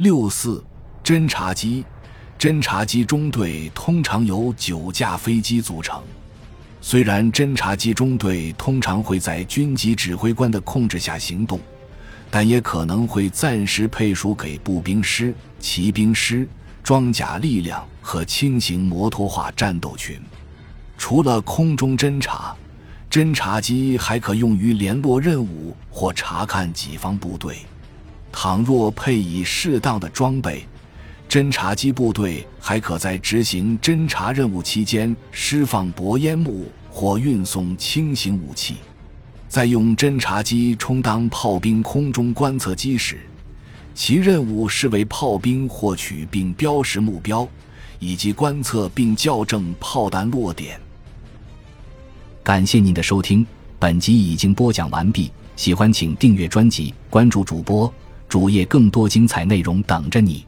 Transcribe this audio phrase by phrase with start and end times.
[0.00, 0.64] 六四
[1.04, 1.84] 侦察机，
[2.38, 6.02] 侦察机中队通常由九架飞机组成。
[6.80, 11.60] 虽然侦察机中队通常会在军级指挥官的控制下行动，
[12.30, 16.48] 但也可能会暂时配属给步兵师、骑兵师、
[16.82, 20.18] 装甲力量和轻型摩托化战斗群。
[20.96, 22.56] 除了空中侦察，
[23.10, 27.58] 侦察机还可用于联络任务或查看己方部队。
[28.32, 30.64] 倘若配以适当的装备。
[31.28, 38.76] 侦察机部队还可在执行侦察任务期间释放薄烟幕或运送轻型武器。
[39.48, 43.20] 在用侦察机充当炮兵空中观测机时，
[43.94, 47.46] 其任务是为炮兵获取并标识目标，
[47.98, 50.80] 以及观测并校正炮弹落点。
[52.42, 53.46] 感谢您的收听，
[53.78, 55.30] 本集已经播讲完毕。
[55.56, 57.92] 喜欢请订阅专辑，关注主播
[58.30, 60.46] 主页，更多精彩内容等着你。